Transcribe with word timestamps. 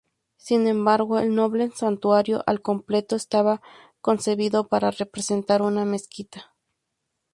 Sin 0.37 0.65
embargo, 0.65 1.19
el 1.19 1.35
Noble 1.35 1.69
Santuario 1.75 2.41
al 2.47 2.63
completo 2.63 3.15
estaba 3.15 3.61
concebido 4.01 4.67
para 4.67 4.89
representar 4.89 5.61
una 5.61 5.85
mezquita. 5.85 6.55